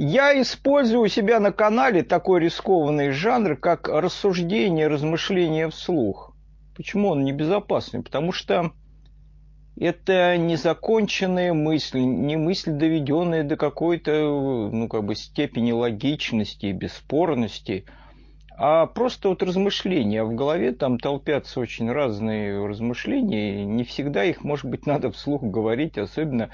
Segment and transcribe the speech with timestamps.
[0.00, 6.36] Я использую у себя на канале такой рискованный жанр, как рассуждение, размышление вслух.
[6.76, 8.04] Почему он небезопасный?
[8.04, 8.70] Потому что
[9.76, 17.84] это незаконченные мысли, не мысли, доведенные до какой-то ну, как бы степени логичности и бесспорности,
[18.56, 20.22] а просто вот размышления.
[20.22, 25.10] А в голове там толпятся очень разные размышления, и не всегда их, может быть, надо
[25.10, 26.50] вслух говорить, особенно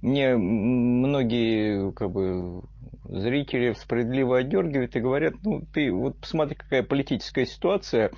[0.00, 2.62] мне многие как бы,
[3.04, 8.10] зрители справедливо отдергивают и говорят, ну, ты вот посмотри, какая политическая ситуация,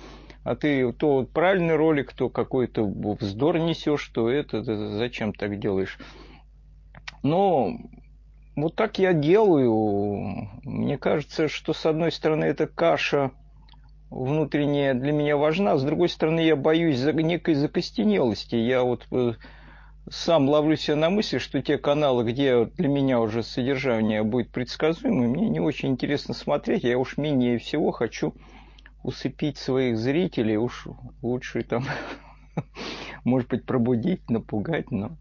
[0.43, 5.97] а ты то правильный ролик, то какой-то вздор несешь, что это, зачем так делаешь.
[7.23, 7.77] Но
[8.55, 10.49] вот так я делаю.
[10.63, 13.31] Мне кажется, что с одной стороны эта каша
[14.09, 18.55] внутренняя для меня важна, с другой стороны я боюсь за некой закостенелости.
[18.55, 19.33] Я вот э,
[20.09, 25.31] сам ловлю себя на мысли, что те каналы, где для меня уже содержание будет предсказуемым,
[25.31, 26.83] мне не очень интересно смотреть.
[26.83, 28.33] Я уж менее всего хочу
[29.03, 30.87] усыпить своих зрителей, уж
[31.21, 31.85] лучше там,
[33.23, 35.17] может быть, пробудить, напугать, но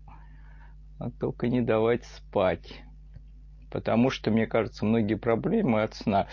[0.98, 2.82] а только не давать спать.
[3.70, 6.26] Потому что, мне кажется, многие проблемы от сна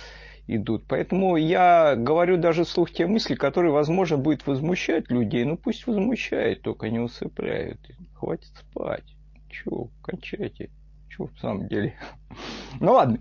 [0.47, 0.85] идут.
[0.87, 5.43] Поэтому я говорю даже вслух те мысли, которые, возможно, будут возмущать людей.
[5.43, 7.79] Ну, пусть возмущает, только не усыпляют.
[8.15, 9.05] Хватит спать.
[9.49, 10.69] Чего, кончайте.
[11.09, 11.95] Чего в самом деле?
[12.79, 13.17] Ну, ладно.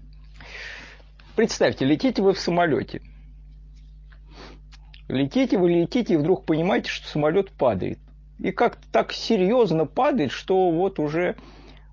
[1.35, 3.01] Представьте, летите вы в самолете–
[5.09, 7.99] Летите вы, летите, и вдруг понимаете, что самолет падает.
[8.39, 11.37] И как-то так серьезно падает, что вот уже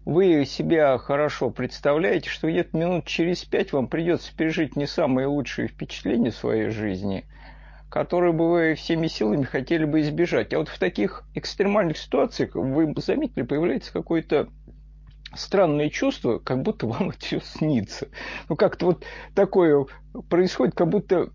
[0.05, 5.67] вы себя хорошо представляете, что где-то минут через пять вам придется пережить не самые лучшие
[5.67, 7.25] впечатления своей жизни,
[7.89, 10.53] которые бы вы всеми силами хотели бы избежать.
[10.53, 14.49] А вот в таких экстремальных ситуациях вы заметили, появляется какое-то
[15.35, 18.09] странное чувство, как будто вам это все снится.
[18.49, 19.85] Ну, как-то вот такое
[20.29, 21.29] происходит, как будто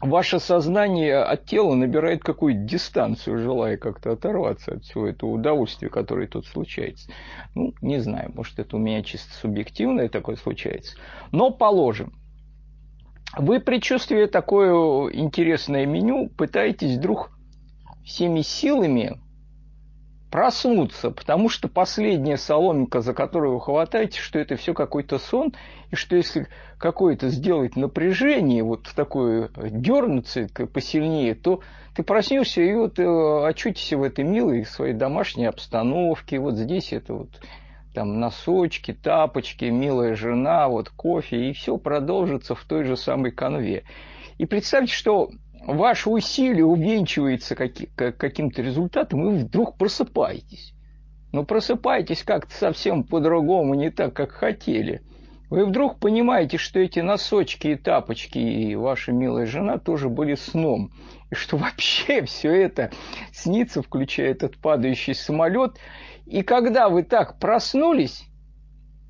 [0.00, 6.26] ваше сознание от тела набирает какую-то дистанцию, желая как-то оторваться от всего этого удовольствия, которое
[6.26, 7.10] тут случается.
[7.54, 10.96] Ну, не знаю, может, это у меня чисто субъективное такое случается.
[11.32, 12.12] Но положим,
[13.36, 17.30] вы, предчувствуя такое интересное меню, пытаетесь вдруг
[18.04, 19.20] всеми силами
[20.30, 25.54] проснуться, потому что последняя соломинка, за которую вы хватаете, что это все какой-то сон,
[25.90, 31.60] и что если какое-то сделать напряжение, вот такое дернуться посильнее, то
[31.94, 37.14] ты проснешься и вот э, очутишься в этой милой своей домашней обстановке, вот здесь это
[37.14, 37.40] вот
[37.94, 43.84] там носочки, тапочки, милая жена, вот кофе, и все продолжится в той же самой конве.
[44.36, 45.30] И представьте, что
[45.66, 50.74] ваше усилие увенчивается каким-то результатом, и вы вдруг просыпаетесь.
[51.32, 55.02] Но просыпаетесь как-то совсем по-другому, не так, как хотели.
[55.50, 60.92] Вы вдруг понимаете, что эти носочки и тапочки и ваша милая жена тоже были сном.
[61.30, 62.90] И что вообще все это
[63.32, 65.78] снится, включая этот падающий самолет.
[66.26, 68.27] И когда вы так проснулись,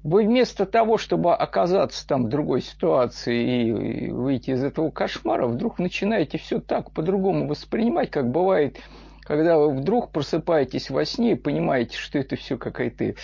[0.04, 5.78] вы вместо того, чтобы оказаться там в другой ситуации и выйти из этого кошмара, вдруг
[5.78, 8.78] начинаете все так по-другому воспринимать, как бывает,
[9.22, 13.14] когда вы вдруг просыпаетесь во сне и понимаете, что это все какая-то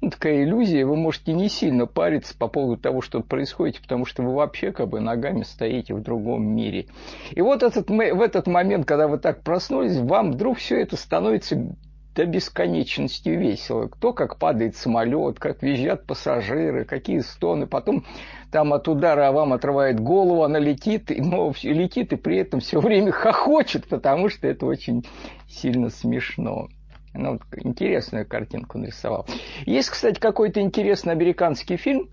[0.00, 4.22] ну, такая иллюзия, вы можете не сильно париться по поводу того, что происходит, потому что
[4.22, 6.86] вы вообще как бы ногами стоите в другом мире.
[7.32, 11.76] И вот этот, в этот момент, когда вы так проснулись, вам вдруг все это становится
[12.14, 13.86] до бесконечности весело.
[13.86, 17.66] Кто как падает самолет, как визжат пассажиры, какие стоны.
[17.66, 18.04] Потом
[18.50, 23.12] там от удара вам отрывает голову, она летит, но летит и при этом все время
[23.12, 25.06] хохочет, потому что это очень
[25.48, 26.68] сильно смешно.
[27.12, 29.26] Ну, интересную картинку нарисовал.
[29.66, 32.08] Есть, кстати, какой-то интересный американский фильм,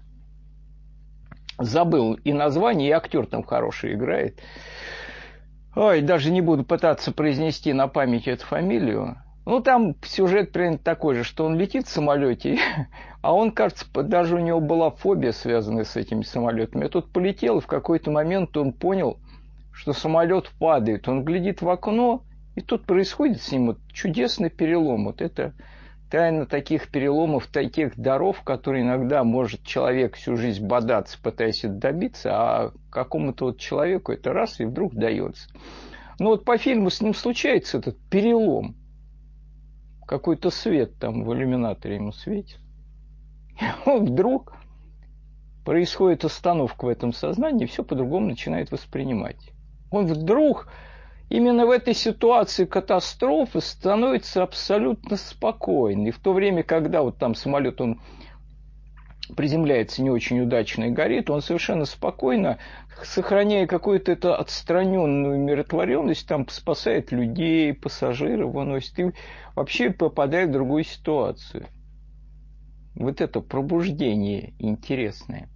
[1.59, 4.41] забыл и название, и актер там хороший играет.
[5.75, 9.17] Ой, даже не буду пытаться произнести на память эту фамилию.
[9.47, 12.59] Ну, там сюжет примерно такой же, что он летит в самолете,
[13.21, 16.87] а он, кажется, даже у него была фобия, связанная с этими самолетами.
[16.87, 19.21] А тут полетел, и в какой-то момент он понял,
[19.71, 21.07] что самолет падает.
[21.07, 22.23] Он глядит в окно,
[22.55, 25.05] и тут происходит с ним вот чудесный перелом.
[25.05, 25.53] Вот это
[26.11, 32.31] тайна таких переломов, таких даров, которые иногда может человек всю жизнь бодаться, пытаясь это добиться,
[32.33, 35.47] а какому-то вот человеку это раз и вдруг дается.
[36.19, 38.75] Ну вот по фильму с ним случается этот перелом–
[40.07, 42.59] какой-то свет там в иллюминаторе ему светит.
[43.85, 44.53] И вдруг
[45.63, 49.51] происходит остановка в этом сознании, все по-другому начинает воспринимать.
[49.91, 50.69] Он вдруг
[51.29, 56.07] именно в этой ситуации катастрофы становится абсолютно спокойным.
[56.07, 57.99] И в то время, когда вот там самолет, он
[59.35, 62.57] приземляется не очень удачно и горит, он совершенно спокойно,
[63.03, 69.11] сохраняя какую-то эту отстраненную умиротворенность, там спасает людей, пассажиров, выносит, и
[69.55, 71.67] вообще попадает в другую ситуацию.
[72.95, 75.49] Вот это пробуждение интересное.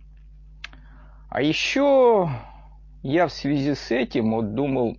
[1.30, 2.30] А еще
[3.04, 4.98] я в связи с этим вот думал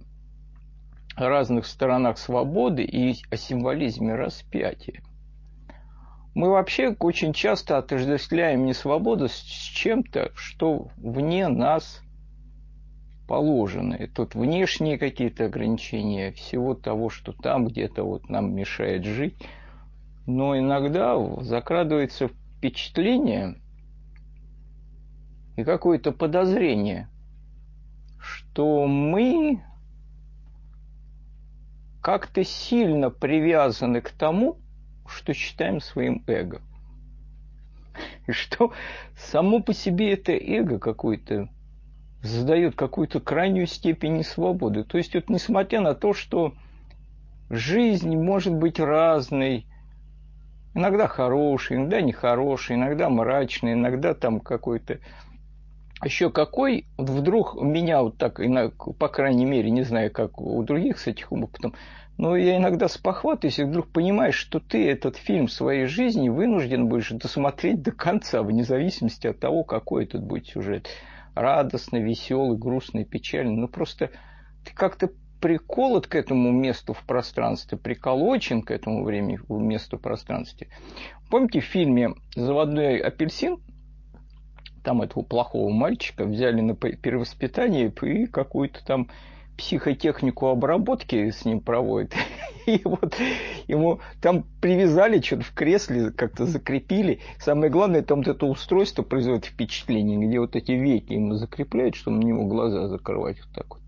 [1.14, 5.02] о разных сторонах свободы и о символизме распятия.
[6.34, 12.02] Мы вообще очень часто отождествляем несвободу с чем-то, что вне нас
[13.28, 13.94] положено.
[13.94, 19.36] И тут внешние какие-то ограничения, всего того, что там где-то вот нам мешает жить.
[20.26, 23.56] Но иногда закрадывается впечатление
[25.56, 27.08] и какое-то подозрение,
[28.18, 29.62] что мы
[32.00, 34.61] как-то сильно привязаны к тому,
[35.12, 36.60] что считаем своим эго.
[38.26, 38.72] И что
[39.16, 41.48] само по себе это эго какое-то
[42.22, 44.84] задает какую-то крайнюю степень несвободы.
[44.84, 46.54] То есть вот несмотря на то, что
[47.50, 49.66] жизнь может быть разной,
[50.74, 55.00] иногда хорошей, иногда нехорошей, иногда мрачной, иногда там какой-то
[56.04, 58.40] еще какой, вдруг меня вот так,
[58.98, 61.74] по крайней мере, не знаю, как у других с этим опытом,
[62.22, 67.10] но я иногда спохватываюсь и вдруг понимаешь, что ты этот фильм своей жизни вынужден будешь
[67.10, 70.88] досмотреть до конца, вне зависимости от того, какой тут будет сюжет.
[71.34, 73.56] Радостный, веселый, грустный, печальный.
[73.56, 74.12] Ну, просто
[74.64, 75.10] ты как-то
[75.40, 80.68] приколот к этому месту в пространстве, приколочен к этому времени в месту в пространстве.
[81.28, 83.58] Помните в фильме «Заводной апельсин»?
[84.84, 89.08] Там этого плохого мальчика взяли на перевоспитание и какую-то там
[89.62, 92.14] психотехнику обработки с ним проводит.
[92.66, 93.16] И вот
[93.68, 97.20] ему там привязали что-то в кресле, как-то закрепили.
[97.38, 102.16] Самое главное, там вот это устройство производит впечатление, где вот эти веки ему закрепляют, чтобы
[102.18, 103.82] на него глаза закрывать вот так вот.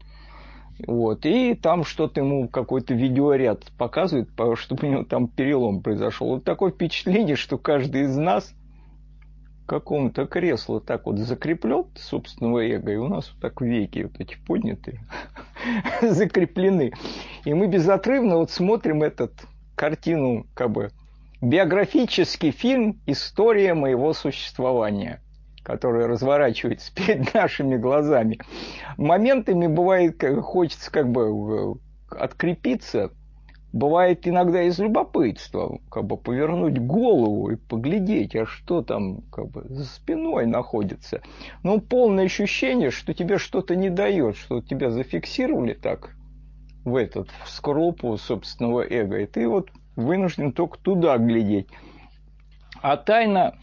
[0.86, 6.28] Вот, и там что-то ему какой-то видеоряд показывает, чтобы у него там перелом произошел.
[6.28, 8.54] Вот такое впечатление, что каждый из нас–
[9.66, 14.36] какому-то креслу так вот закреплен собственного эго, и у нас вот так веки вот эти
[14.46, 15.00] поднятые
[16.02, 16.92] закреплены.
[17.44, 19.32] И мы безотрывно вот смотрим этот
[19.74, 20.90] картину, как бы,
[21.40, 25.20] биографический фильм «История моего существования»,
[25.62, 28.38] который разворачивается перед нашими глазами.
[28.96, 31.78] Моментами бывает, хочется как бы
[32.10, 33.10] открепиться–
[33.74, 39.64] бывает иногда из любопытства, как бы повернуть голову и поглядеть, а что там как бы
[39.64, 41.22] за спиной находится.
[41.64, 46.14] Но полное ощущение, что тебе что-то не дает, что тебя зафиксировали так
[46.84, 51.66] в этот в скорлупу собственного эго, и ты вот вынужден только туда глядеть.
[52.80, 53.58] А тайна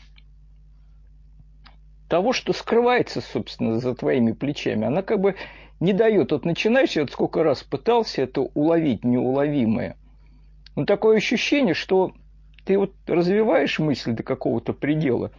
[2.10, 5.36] того, что скрывается, собственно, за твоими плечами, она как бы
[5.80, 6.34] не дает.
[6.34, 9.96] Вот начинаешь, я вот сколько раз пытался это уловить неуловимое,
[10.76, 12.14] ну, такое ощущение, что
[12.66, 15.32] ты вот развиваешь мысль до какого-то предела,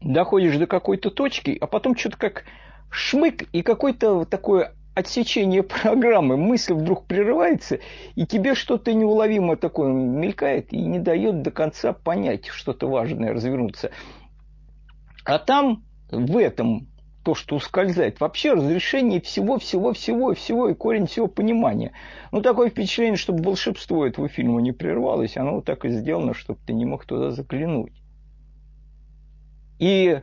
[0.00, 2.44] доходишь до какой-то точки, а потом что-то как
[2.90, 7.80] шмык и какое-то такое отсечение программы, мысль вдруг прерывается,
[8.14, 13.90] и тебе что-то неуловимое такое мелькает и не дает до конца понять что-то важное, развернуться.
[15.24, 16.88] А там, в этом
[17.26, 18.20] то, что ускользает.
[18.20, 21.90] Вообще разрешение всего, всего, всего, всего и корень всего понимания.
[22.30, 26.60] Ну, такое впечатление, чтобы волшебство этого фильма не прервалось, оно вот так и сделано, чтобы
[26.64, 28.00] ты не мог туда заглянуть.
[29.80, 30.22] И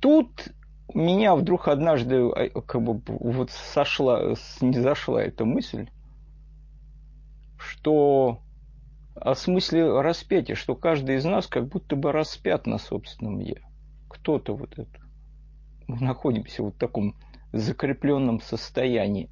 [0.00, 0.30] тут
[0.94, 5.90] меня вдруг однажды а, как бы вот сошла, не зашла эта мысль,
[7.58, 8.40] что
[9.14, 13.56] о смысле распятия, что каждый из нас как будто бы распят на собственном «я».
[14.08, 15.01] Кто-то вот это
[15.92, 17.14] мы находимся вот в таком
[17.52, 19.28] закрепленном состоянии,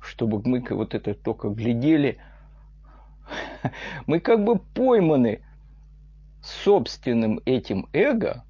[0.00, 2.18] чтобы мы вот это только глядели,
[4.06, 5.42] мы как бы пойманы
[6.42, 8.44] собственным этим эго,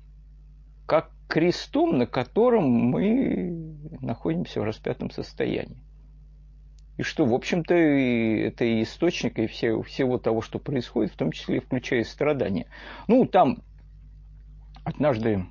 [0.86, 5.82] как крестом, на котором мы находимся в распятом состоянии.
[6.98, 11.32] И что, в общем-то, это и источник и все, всего того, что происходит, в том
[11.32, 12.66] числе включая страдания.
[13.06, 13.62] Ну, там
[14.84, 15.46] однажды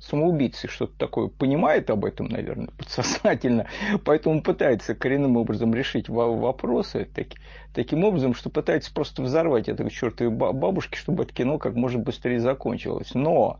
[0.00, 3.66] самоубийцы что-то такое понимает об этом, наверное, подсознательно,
[4.04, 7.28] поэтому пытается коренным образом решить вопросы так,
[7.74, 12.00] таким образом, что пытается просто взорвать это к чертовой бабушке, чтобы это кино как можно
[12.00, 13.14] быстрее закончилось.
[13.14, 13.58] Но,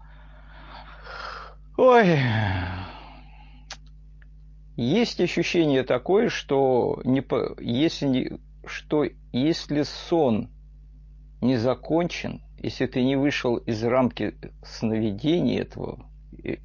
[1.77, 2.19] ой,
[4.77, 7.25] есть ощущение такое, что, не,
[7.61, 8.31] если, не,
[8.67, 10.51] что если сон
[11.41, 16.07] не закончен, если ты не вышел из рамки сновидения этого,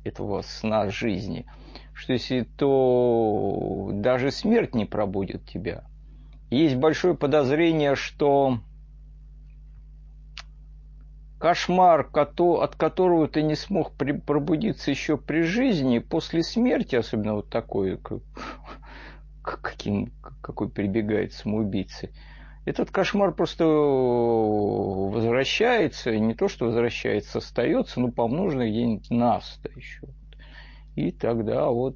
[0.03, 1.45] этого сна жизни,
[1.93, 5.83] что если то даже смерть не пробудет тебя.
[6.49, 8.59] Есть большое подозрение, что
[11.39, 17.99] кошмар, от которого ты не смог пробудиться еще при жизни, после смерти, особенно вот такой,
[19.41, 22.11] каким, какой прибегает самоубийцы,
[22.65, 23.65] этот кошмар просто
[25.41, 30.01] возвращается, не то что возвращается, остается, но помноженный где-нибудь на 100 еще.
[30.95, 31.95] И тогда вот,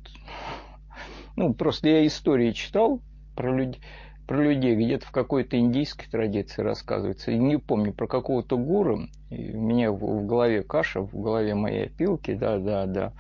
[1.36, 3.02] ну, просто я истории читал
[3.36, 3.82] про людей,
[4.26, 7.30] про людей где-то в какой-то индийской традиции рассказывается.
[7.32, 9.02] И не помню про какого-то гуру.
[9.30, 13.14] И у меня в, в голове каша, в голове моей опилки, да, да, да.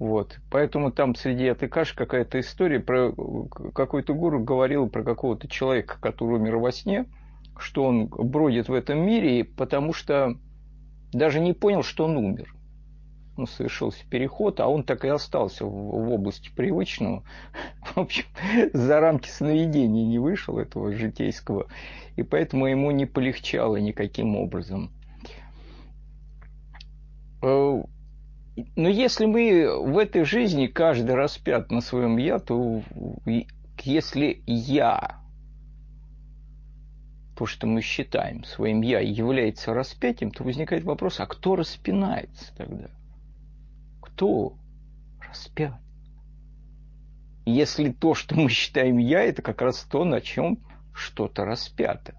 [0.00, 0.40] Вот.
[0.50, 3.12] Поэтому там среди этой каши какая-то история про
[3.72, 7.06] какой-то гуру говорил про какого-то человека, который умер во сне,
[7.58, 10.36] что он бродит в этом мире, потому что
[11.12, 12.54] даже не понял, что он умер
[13.40, 17.24] ну, совершился переход, а он так и остался в, в области привычного.
[17.94, 18.24] В общем,
[18.72, 21.66] за рамки сновидения не вышел этого житейского,
[22.16, 24.90] и поэтому ему не полегчало никаким образом.
[27.42, 27.82] Э,
[28.76, 32.82] но если мы в этой жизни каждый распят на своем «я», то
[33.82, 35.20] если «я»,
[37.40, 42.88] то, что мы считаем своим «я», является распятием, то возникает вопрос, а кто распинается тогда?
[44.02, 44.52] кто
[45.26, 45.80] распят?
[47.46, 50.58] Если то, что мы считаем я, это как раз то, на чем
[50.92, 52.14] что-то распято.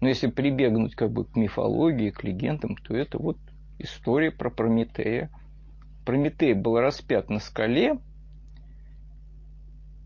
[0.00, 3.38] Но если прибегнуть как бы к мифологии, к легендам, то это вот
[3.80, 5.30] история про Прометея.
[6.06, 7.98] Прометей был распят на скале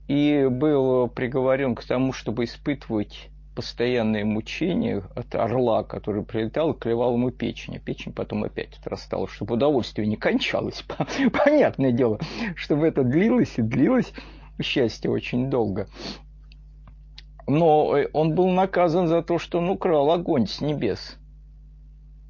[0.07, 3.29] и был приговорен к тому, чтобы испытывать
[3.59, 9.27] постоянные мучения от орла, который прилетал и клевал ему печень, а печень потом опять отрастала,
[9.27, 10.85] чтобы удовольствие не кончалось.
[11.45, 12.21] Понятное дело,
[12.55, 14.13] чтобы это длилось и длилось,
[14.63, 15.89] счастье очень долго.
[17.49, 21.19] Но э, он был наказан за то, что он украл огонь с небес,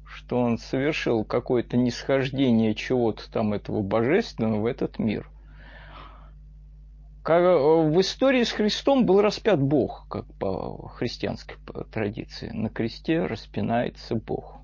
[0.07, 5.29] что он совершил какое-то нисхождение чего-то там этого божественного в этот мир–
[7.25, 11.57] в истории с Христом был распят Бог, как по христианской
[11.91, 12.49] традиции.
[12.49, 14.57] На кресте распинается Бог.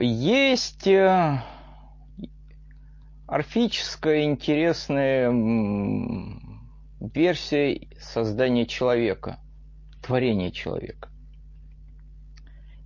[0.00, 1.42] Есть э,
[3.26, 5.32] орфическая интересная
[7.00, 9.40] версия создания человека,
[10.02, 11.08] творения человека.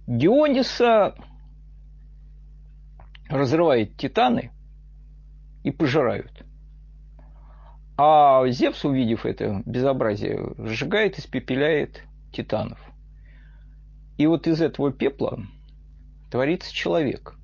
[0.06, 1.14] Диониса
[3.28, 4.52] разрывает титаны
[5.64, 6.44] и пожирают–
[7.96, 12.78] а Зевс, увидев это безобразие, сжигает, испепеляет титанов.
[14.18, 15.40] И вот из этого пепла
[16.30, 17.36] творится человек.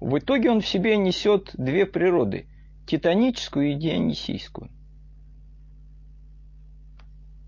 [0.00, 2.46] В итоге он в себе несет две природы–
[2.86, 4.70] титаническую и дионисийскую.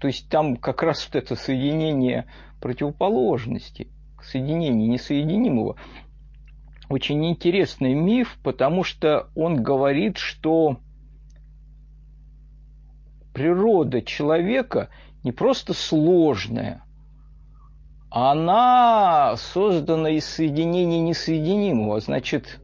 [0.00, 2.26] То есть там как раз вот это соединение
[2.61, 3.88] противоположности,
[4.23, 5.76] соединение несоединимого.
[6.88, 10.79] Очень интересный миф, потому что он говорит, что
[13.35, 14.88] природа человека
[15.25, 16.85] не просто сложная,
[18.11, 21.99] она создана из соединения несоединимого.
[21.99, 22.61] Значит,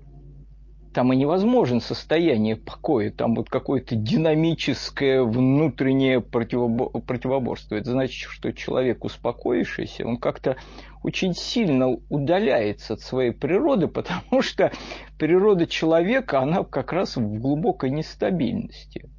[0.95, 7.75] там и невозможно состояние покоя, там вот какое-то динамическое внутреннее противоборство.
[7.75, 10.57] Это значит, что человек, успокоившийся, он как-то
[11.03, 14.71] очень сильно удаляется от своей природы, потому что
[15.19, 19.11] природа человека, она как раз в глубокой нестабильности.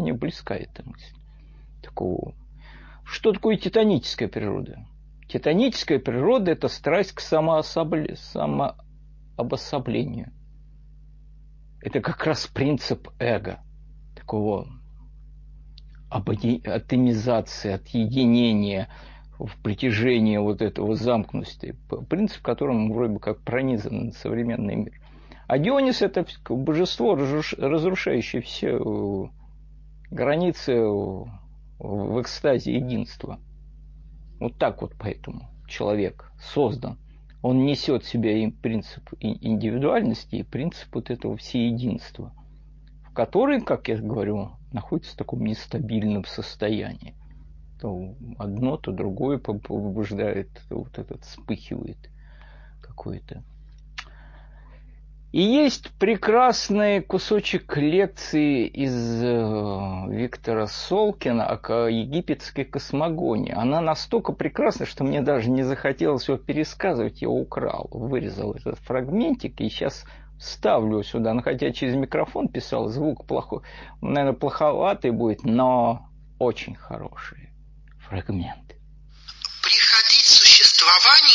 [0.00, 1.14] Мне близка эта мысль.
[1.82, 2.34] Такого.
[3.04, 4.86] Что такое титаническая природа?
[5.28, 8.16] Титаническая природа– это страсть к самоособле...
[8.16, 10.32] самообособлению.
[11.82, 13.60] Это как раз принцип эго,
[14.16, 14.68] такого
[16.08, 18.88] атомизации, отъединения,
[19.38, 21.76] в притяжении вот этого замкнутости.
[22.08, 24.94] Принцип, которым вроде бы как пронизан современный мир.
[25.46, 29.30] А Дионис– это божество, разрушающее все
[30.10, 30.80] границы
[31.78, 33.38] в экстазе единства.
[34.38, 36.98] Вот так вот поэтому человек создан.
[37.42, 42.34] Он несет в себя и принцип индивидуальности, и принцип вот этого всеединства,
[43.08, 47.14] в который, как я говорю, находится в таком нестабильном состоянии.
[47.80, 52.10] То одно, то другое побуждает, то вот этот вспыхивает
[52.82, 53.42] какое-то.
[55.32, 63.54] И есть прекрасный кусочек лекции из э, Виктора Солкина о египетской космогонии.
[63.56, 69.60] Она настолько прекрасна, что мне даже не захотелось его пересказывать, я украл, вырезал этот фрагментик
[69.60, 70.04] и сейчас
[70.40, 71.32] ставлю сюда.
[71.32, 73.60] Ну, хотя через микрофон писал, звук плохой,
[74.00, 76.08] наверное, плоховатый будет, но
[76.40, 77.50] очень хороший
[78.00, 78.74] фрагмент.
[79.62, 81.29] Приходить существование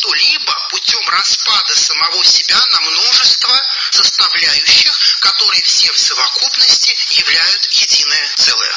[0.00, 8.76] что-либо путем распада самого себя на множество составляющих, которые все в совокупности являют единое целое.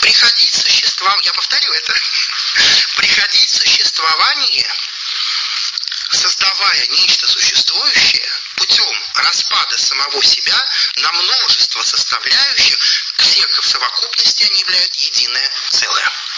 [0.00, 1.92] Приходить существование, я повторю это,
[2.98, 4.72] приходить существование,
[6.12, 12.78] создавая нечто существующее, путем распада самого себя на множество составляющих,
[13.18, 16.29] всех в совокупности они являют единое целое.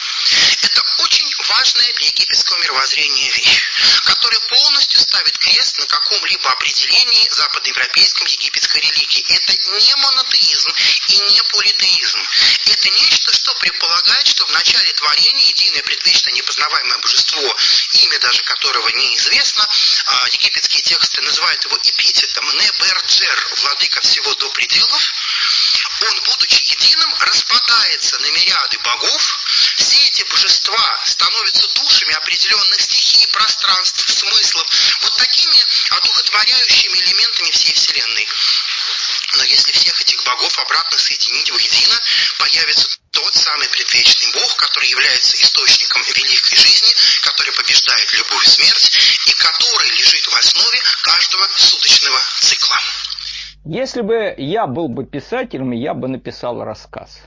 [0.63, 3.63] Это очень важная для египетского мировоззрения вещь,
[4.05, 9.25] которая полностью ставит крест на каком-либо определении западноевропейском египетской религии.
[9.29, 10.73] Это не монотеизм
[11.09, 12.21] и не политеизм.
[12.67, 17.57] Это нечто, что предполагает, что в начале творения единое предвечно непознаваемое божество,
[17.93, 19.67] имя даже которого неизвестно,
[20.07, 21.77] а египетские тексты называют его
[48.19, 48.93] любую смерть
[49.27, 52.77] и который лежит в основе каждого суточного цикла.
[53.65, 57.23] Если бы я был бы писателем, я бы написал рассказ.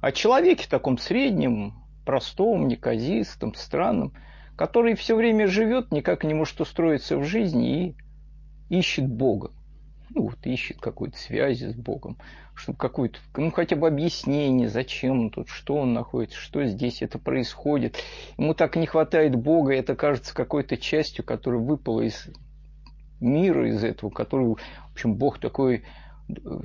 [0.00, 1.74] О человеке таком среднем,
[2.04, 4.14] простом, неказистом, странном,
[4.56, 7.96] который все время живет, никак не может устроиться в жизни
[8.68, 9.52] и ищет Бога.
[10.10, 12.16] Ну вот ищет какой-то связи с Богом,
[12.54, 17.18] чтобы какое-то, ну хотя бы объяснение, зачем он тут, что он находится, что здесь это
[17.18, 17.96] происходит.
[18.38, 22.28] Ему так не хватает Бога, это кажется какой-то частью, которая выпала из
[23.20, 24.56] мира из этого, который, в
[24.92, 25.84] общем, Бог такой
[26.28, 26.60] э,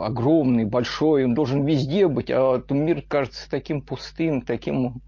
[0.00, 5.02] огромный, большой, он должен везде быть, а мир кажется таким пустым, таким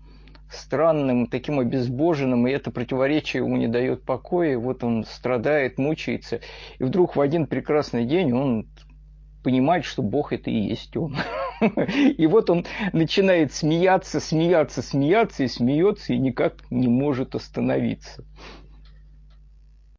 [0.51, 6.41] странным, таким обезбоженным, и это противоречие ему не дает покоя, вот он страдает, мучается,
[6.79, 8.67] и вдруг в один прекрасный день он
[9.43, 11.17] понимает, что Бог это и есть он.
[12.19, 18.25] И вот он начинает смеяться, смеяться, смеяться, и смеется, и никак не может остановиться.